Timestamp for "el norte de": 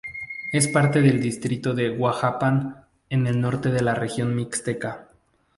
3.27-3.83